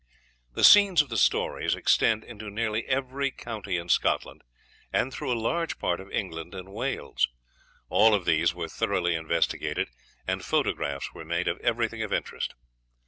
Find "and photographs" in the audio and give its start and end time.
10.25-11.13